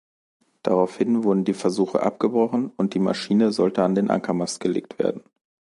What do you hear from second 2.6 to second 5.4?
und die Maschine sollte an den Ankermast gelegt werden.